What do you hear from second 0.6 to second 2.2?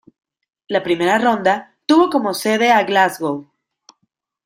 La primera ronda tuvo